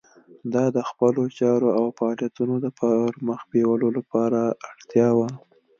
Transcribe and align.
دا 0.53 0.65
د 0.75 0.77
خپلو 0.89 1.21
چارو 1.39 1.69
او 1.79 1.85
فعالیتونو 1.97 2.55
د 2.63 2.67
پرمخ 2.79 3.39
بیولو 3.51 3.87
لپاره 3.97 4.39
اړتیا 4.69 5.07
وه. 5.17 5.29